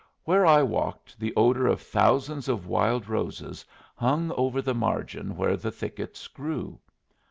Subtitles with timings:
[0.23, 3.63] Where I walked the odor of thousands of wild roses
[3.95, 6.79] hung over the margin where the thickets grew.